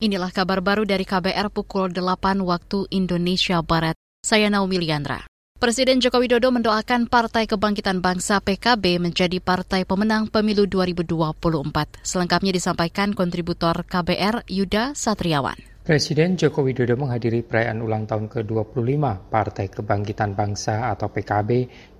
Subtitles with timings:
[0.00, 3.92] Inilah kabar baru dari KBR pukul 8 waktu Indonesia Barat.
[4.24, 5.28] Saya Naomi Liandra.
[5.60, 12.00] Presiden Joko Widodo mendoakan Partai Kebangkitan Bangsa PKB menjadi partai pemenang pemilu 2024.
[12.00, 15.60] Selengkapnya disampaikan kontributor KBR Yuda Satriawan.
[15.84, 21.50] Presiden Joko Widodo menghadiri perayaan ulang tahun ke-25 Partai Kebangkitan Bangsa atau PKB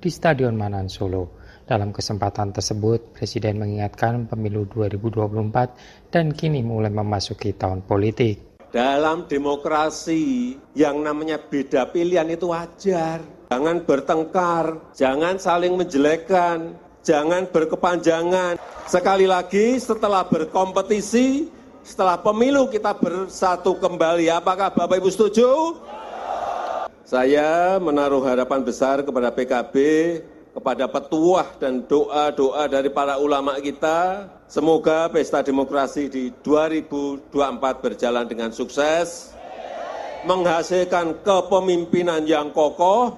[0.00, 1.39] di Stadion Manan Solo.
[1.70, 8.58] Dalam kesempatan tersebut, Presiden mengingatkan pemilu 2024 dan kini mulai memasuki tahun politik.
[8.74, 13.22] Dalam demokrasi yang namanya beda pilihan itu wajar.
[13.54, 16.74] Jangan bertengkar, jangan saling menjelekkan,
[17.06, 18.58] jangan berkepanjangan.
[18.90, 21.46] Sekali lagi setelah berkompetisi,
[21.86, 24.26] setelah pemilu kita bersatu kembali.
[24.26, 25.78] Apakah Bapak Ibu setuju?
[27.06, 29.74] Saya menaruh harapan besar kepada PKB
[30.60, 34.28] kepada petuah dan doa-doa dari para ulama kita.
[34.44, 37.32] Semoga pesta demokrasi di 2024
[37.80, 39.32] berjalan dengan sukses,
[40.28, 43.16] menghasilkan kepemimpinan yang kokoh,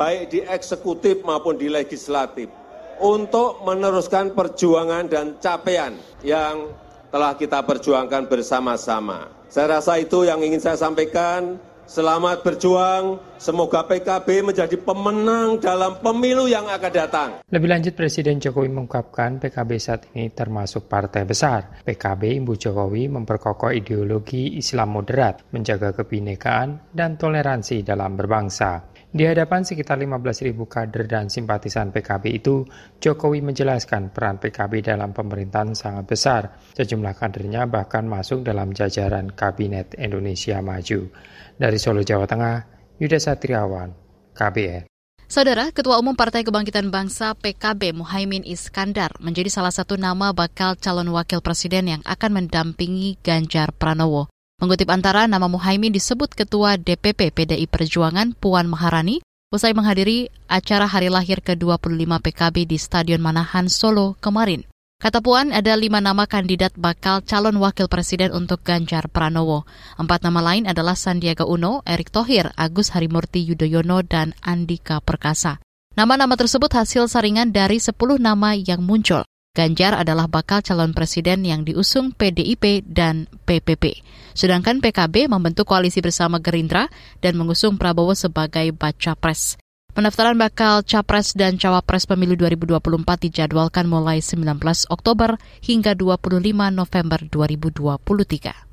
[0.00, 2.48] baik di eksekutif maupun di legislatif,
[2.96, 5.92] untuk meneruskan perjuangan dan capaian
[6.24, 6.72] yang
[7.12, 9.28] telah kita perjuangkan bersama-sama.
[9.52, 11.60] Saya rasa itu yang ingin saya sampaikan.
[11.88, 17.28] Selamat berjuang, semoga PKB menjadi pemenang dalam pemilu yang akan datang.
[17.48, 21.80] Lebih lanjut, Presiden Jokowi mengungkapkan PKB saat ini termasuk partai besar.
[21.88, 28.97] PKB Ibu Jokowi memperkokoh ideologi Islam moderat, menjaga kebinekaan dan toleransi dalam berbangsa.
[29.08, 32.68] Di hadapan sekitar 15.000 kader dan simpatisan PKB itu,
[33.00, 36.60] Jokowi menjelaskan peran PKB dalam pemerintahan sangat besar.
[36.76, 41.08] Sejumlah kadernya bahkan masuk dalam jajaran Kabinet Indonesia Maju.
[41.56, 42.56] Dari Solo, Jawa Tengah,
[43.00, 43.96] Yuda Satriawan,
[44.36, 44.84] KBR.
[45.24, 51.08] Saudara, Ketua Umum Partai Kebangkitan Bangsa PKB Muhaimin Iskandar menjadi salah satu nama bakal calon
[51.16, 54.28] wakil presiden yang akan mendampingi Ganjar Pranowo.
[54.58, 59.22] Mengutip antara nama Muhaimin disebut Ketua DPP PDI Perjuangan Puan Maharani
[59.54, 64.66] usai menghadiri acara hari lahir ke-25 PKB di Stadion Manahan Solo kemarin.
[64.98, 69.62] Kata Puan, ada lima nama kandidat bakal calon wakil presiden untuk Ganjar Pranowo.
[69.94, 75.62] Empat nama lain adalah Sandiaga Uno, Erick Thohir, Agus Harimurti Yudhoyono, dan Andika Perkasa.
[75.94, 79.22] Nama-nama tersebut hasil saringan dari sepuluh nama yang muncul.
[79.58, 84.06] Ganjar adalah bakal calon presiden yang diusung PDIP dan PPP.
[84.30, 86.86] Sedangkan PKB membentuk koalisi bersama Gerindra
[87.18, 89.58] dan mengusung Prabowo sebagai baca pres.
[89.98, 94.62] Pendaftaran bakal Capres dan Cawapres Pemilu 2024 dijadwalkan mulai 19
[94.94, 96.38] Oktober hingga 25
[96.70, 98.67] November 2023.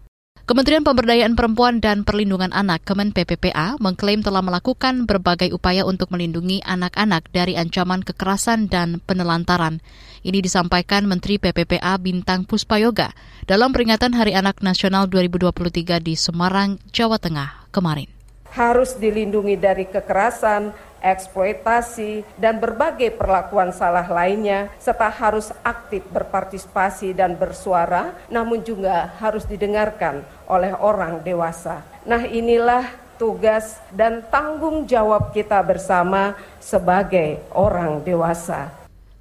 [0.45, 6.61] Kementerian Pemberdayaan Perempuan dan Perlindungan Anak Kemen PPPA mengklaim telah melakukan berbagai upaya untuk melindungi
[6.61, 9.81] anak-anak dari ancaman kekerasan dan penelantaran.
[10.21, 13.17] Ini disampaikan Menteri PPPA Bintang Puspayoga
[13.49, 18.05] dalam peringatan Hari Anak Nasional 2023 di Semarang, Jawa Tengah kemarin.
[18.53, 27.37] Harus dilindungi dari kekerasan, eksploitasi, dan berbagai perlakuan salah lainnya, serta harus aktif berpartisipasi dan
[27.37, 31.85] bersuara, namun juga harus didengarkan oleh orang dewasa.
[32.09, 32.89] Nah, inilah
[33.21, 38.73] tugas dan tanggung jawab kita bersama sebagai orang dewasa.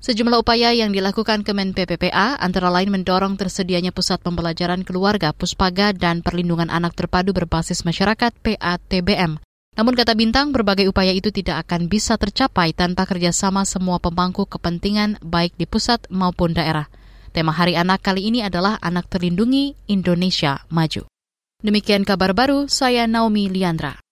[0.04, 6.20] Sejumlah upaya yang dilakukan Kemen PPPA antara lain mendorong tersedianya pusat pembelajaran keluarga, puspaga, dan
[6.20, 9.40] perlindungan anak terpadu berbasis masyarakat PATBM.
[9.74, 15.18] Namun kata Bintang, berbagai upaya itu tidak akan bisa tercapai tanpa kerjasama semua pemangku kepentingan
[15.18, 16.86] baik di pusat maupun daerah.
[17.34, 21.10] Tema Hari Anak kali ini adalah Anak Terlindungi Indonesia Maju.
[21.58, 24.03] Demikian kabar baru, saya Naomi Liandra.